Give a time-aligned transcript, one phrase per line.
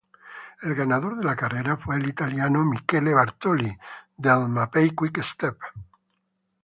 [0.63, 3.77] El ganador de la carrera fue el italiano Michele Bartoli
[4.17, 5.59] del Mapei-Quick Step.